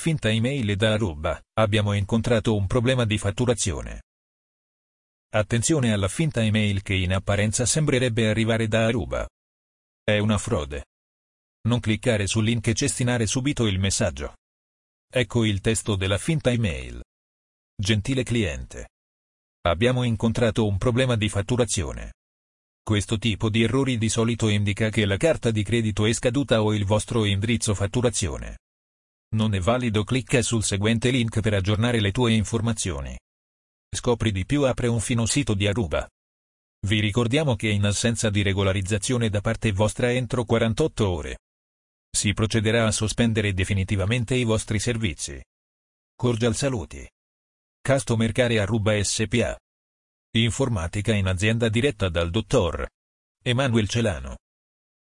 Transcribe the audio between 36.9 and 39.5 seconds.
ricordiamo che in assenza di regolarizzazione da